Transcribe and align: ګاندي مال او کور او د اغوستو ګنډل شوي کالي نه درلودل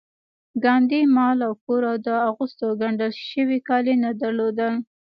ګاندي 0.63 1.01
مال 1.15 1.37
او 1.47 1.53
کور 1.63 1.81
او 1.91 1.97
د 2.07 2.09
اغوستو 2.29 2.65
ګنډل 2.81 3.13
شوي 3.31 3.59
کالي 3.67 3.95
نه 4.03 4.11
درلودل 4.21 4.73